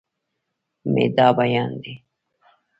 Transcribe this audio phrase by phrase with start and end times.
[0.91, 1.93] مې دا بيان دی